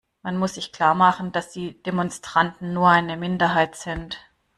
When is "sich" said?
0.55-0.71